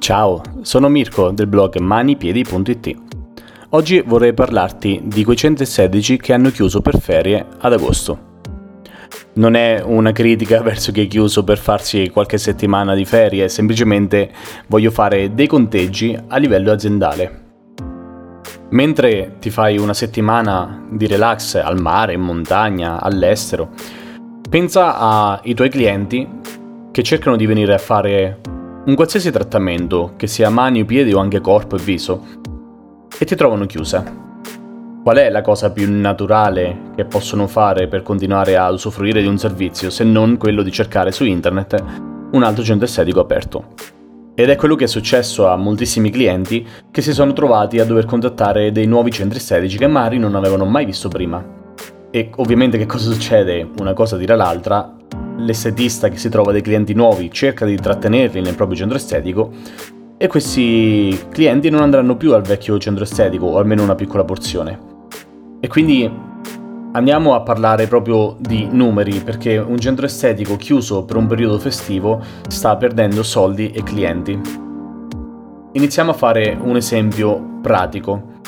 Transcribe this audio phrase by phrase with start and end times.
[0.00, 2.96] Ciao, sono Mirko del blog manipiedi.it.
[3.68, 8.38] Oggi vorrei parlarti di quei 116 che hanno chiuso per ferie ad agosto.
[9.34, 14.32] Non è una critica verso chi è chiuso per farsi qualche settimana di ferie, semplicemente
[14.68, 17.42] voglio fare dei conteggi a livello aziendale.
[18.70, 23.68] Mentre ti fai una settimana di relax al mare, in montagna, all'estero,
[24.48, 26.26] pensa ai tuoi clienti
[26.90, 28.40] che cercano di venire a fare
[28.82, 32.24] un qualsiasi trattamento, che sia mani, piedi o anche corpo e viso,
[33.18, 34.02] e ti trovano chiusa.
[35.02, 39.38] Qual è la cosa più naturale che possono fare per continuare a usufruire di un
[39.38, 41.82] servizio se non quello di cercare su internet
[42.32, 43.74] un altro centro estetico aperto?
[44.34, 48.06] Ed è quello che è successo a moltissimi clienti che si sono trovati a dover
[48.06, 51.44] contattare dei nuovi centri estetici che magari non avevano mai visto prima.
[52.10, 53.68] E ovviamente che cosa succede?
[53.78, 54.96] Una cosa tira l'altra,
[55.44, 59.52] l'estetista che si trova dei clienti nuovi cerca di trattenerli nel proprio centro estetico
[60.16, 64.78] e questi clienti non andranno più al vecchio centro estetico o almeno una piccola porzione.
[65.60, 66.28] E quindi
[66.92, 72.20] Andiamo a parlare proprio di numeri perché un centro estetico chiuso per un periodo festivo
[72.48, 74.40] sta perdendo soldi e clienti.
[75.72, 78.40] Iniziamo a fare un esempio pratico.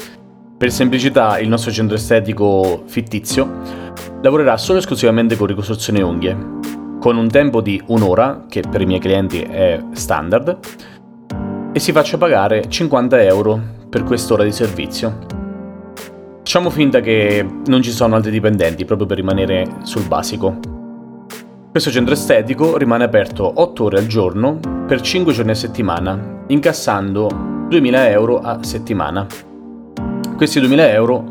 [0.58, 3.48] Per semplicità il nostro centro estetico fittizio
[4.22, 6.36] lavorerà solo e esclusivamente con ricostruzione unghie,
[7.02, 10.58] con un tempo di un'ora, che per i miei clienti è standard,
[11.72, 15.18] e si faccia pagare 50 euro per quest'ora di servizio.
[16.38, 20.60] Facciamo finta che non ci sono altri dipendenti, proprio per rimanere sul basico.
[21.72, 27.66] Questo centro estetico rimane aperto 8 ore al giorno per 5 giorni a settimana, incassando
[27.68, 29.26] 2000 euro a settimana.
[30.36, 31.24] Questi 2000 euro,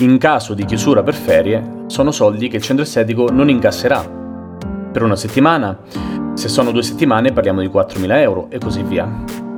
[0.00, 4.18] in caso di chiusura per ferie, sono soldi che il centro estetico non incasserà
[4.90, 5.78] per una settimana.
[6.34, 9.48] Se sono due settimane parliamo di 4.000 euro e così via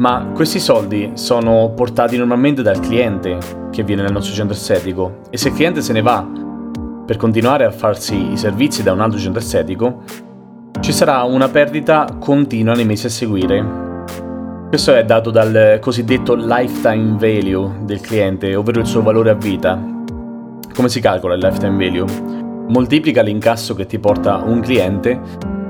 [0.00, 3.38] ma questi soldi sono portati normalmente dal cliente
[3.70, 6.26] che viene nel nostro centro estetico e se il cliente se ne va
[7.06, 10.04] per continuare a farsi i servizi da un altro centro estetico,
[10.78, 13.88] ci sarà una perdita continua nei mesi a seguire.
[14.68, 19.76] Questo è dato dal cosiddetto lifetime value del cliente, ovvero il suo valore a vita.
[20.72, 22.39] Come si calcola il lifetime value?
[22.70, 25.18] Moltiplica l'incasso che ti porta un cliente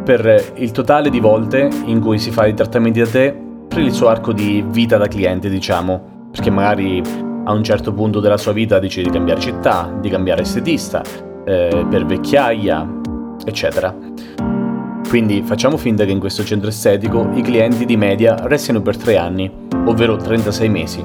[0.04, 3.34] per il totale di volte in cui si fa i trattamenti da te
[3.66, 7.02] per il suo arco di vita da cliente, diciamo, perché magari
[7.44, 11.02] a un certo punto della sua vita decide di cambiare città, di cambiare estetista,
[11.46, 12.86] eh, per vecchiaia,
[13.46, 13.96] eccetera.
[15.08, 19.16] Quindi facciamo finta che in questo centro estetico i clienti di media restino per 3
[19.16, 19.50] anni,
[19.86, 21.00] ovvero 36 mesi.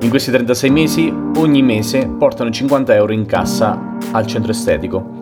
[0.00, 5.19] In questi 36 mesi ogni mese portano 50 euro in cassa al centro estetico.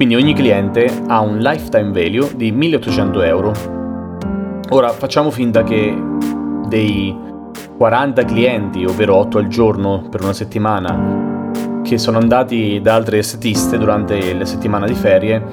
[0.00, 3.52] Quindi ogni cliente ha un lifetime value di 1800 euro
[4.70, 5.94] Ora facciamo finta che
[6.68, 7.14] dei
[7.76, 13.76] 40 clienti, ovvero 8 al giorno per una settimana, che sono andati da altre estetiste
[13.76, 15.44] durante la settimana di ferie,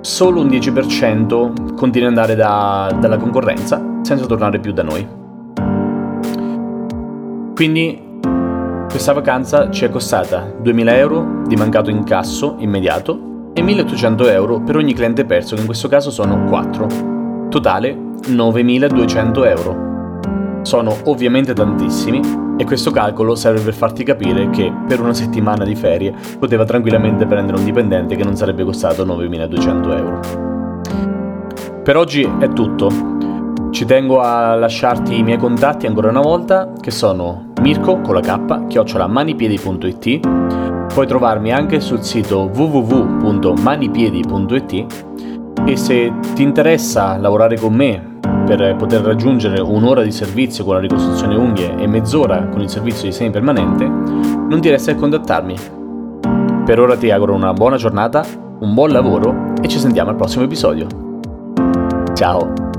[0.00, 5.06] solo un 10% continua ad andare da, dalla concorrenza senza tornare più da noi.
[7.54, 8.18] Quindi
[8.90, 14.76] questa vacanza ci è costata 2000 euro di mancato incasso immediato e 1800 euro per
[14.76, 17.48] ogni cliente perso, che in questo caso sono 4.
[17.48, 17.96] Totale
[18.26, 20.60] 9.200 euro.
[20.62, 22.20] Sono ovviamente tantissimi
[22.56, 27.26] e questo calcolo serve per farti capire che per una settimana di ferie poteva tranquillamente
[27.26, 30.20] prendere un dipendente che non sarebbe costato 9.200 euro.
[31.82, 33.10] Per oggi è tutto.
[33.70, 38.20] Ci tengo a lasciarti i miei contatti ancora una volta, che sono mirko con la
[38.20, 40.61] k, chiocciolamanipiedi.it.
[40.92, 44.86] Puoi trovarmi anche sul sito www.manipiedi.it
[45.64, 50.80] e se ti interessa lavorare con me per poter raggiungere un'ora di servizio con la
[50.80, 55.56] ricostruzione unghie e mezz'ora con il servizio di semi permanente, non ti resta che contattarmi.
[56.64, 58.22] Per ora ti auguro una buona giornata,
[58.58, 60.86] un buon lavoro e ci sentiamo al prossimo episodio.
[62.12, 62.71] Ciao!